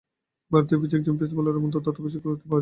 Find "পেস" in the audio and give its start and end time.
1.19-1.31